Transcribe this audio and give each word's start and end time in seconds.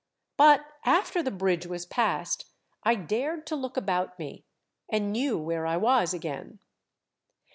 But 0.35 0.65
after 0.83 1.21
the 1.21 1.29
bridge 1.29 1.67
was 1.67 1.85
passed, 1.85 2.47
I 2.83 2.95
dared 2.95 3.45
to 3.45 3.55
look 3.55 3.77
about 3.77 4.17
me, 4.17 4.45
and 4.89 5.11
knew 5.11 5.37
where 5.37 5.67
I 5.67 5.77
was 5.77 6.11
again. 6.11 6.57